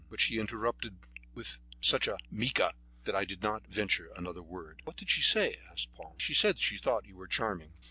But 0.09 0.19
she 0.19 0.39
interrupted 0.39 0.97
with 1.35 1.59
such 1.79 2.07
a 2.07 2.17
"Mica!" 2.31 2.73
that 3.03 3.15
I 3.15 3.23
did 3.23 3.43
not 3.43 3.67
venture 3.67 4.09
on 4.09 4.17
another 4.17 4.41
word. 4.41 4.81
"What 4.83 4.97
did 4.97 5.09
she 5.11 5.21
say?" 5.21 5.57
Paul 5.93 6.13
asked. 6.15 6.21
"She 6.23 6.33
said 6.33 6.57
she 6.57 6.79
thought 6.79 7.05
you 7.05 7.17
were 7.17 7.27
charming." 7.27 7.73